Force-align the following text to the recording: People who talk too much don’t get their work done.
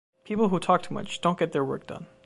People 0.23 0.49
who 0.49 0.57
talk 0.59 0.81
too 0.81 0.95
much 0.95 1.21
don’t 1.21 1.37
get 1.37 1.51
their 1.51 1.63
work 1.63 1.85
done. 1.85 2.07